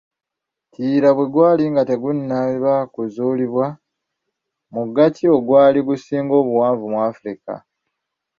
[0.71, 3.65] "Kiyira bwe gwali nga tegunnaba kuzuulibwa,
[4.73, 7.53] mugga ki ogwali gusinga obuwanvu mu Afrika?"